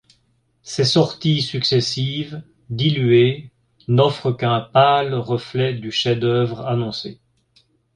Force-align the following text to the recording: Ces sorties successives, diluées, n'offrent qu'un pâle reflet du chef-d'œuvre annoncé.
Ces 0.63 0.83
sorties 0.85 1.43
successives, 1.43 2.41
diluées, 2.71 3.51
n'offrent 3.87 4.31
qu'un 4.35 4.61
pâle 4.61 5.13
reflet 5.13 5.75
du 5.75 5.91
chef-d'œuvre 5.91 6.65
annoncé. 6.65 7.19